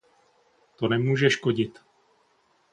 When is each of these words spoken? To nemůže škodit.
To 0.75 0.87
nemůže 0.87 1.29
škodit. 1.29 1.79